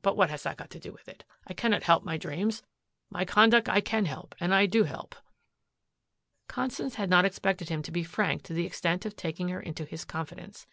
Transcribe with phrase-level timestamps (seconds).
[0.00, 1.22] But what has that to do with it?
[1.46, 2.62] I cannot help my dreams.
[3.10, 5.14] My conduct I can help and I do help."
[6.48, 9.84] Constance had not expected him to be frank to the extent of taking her into
[9.84, 10.66] his confidence.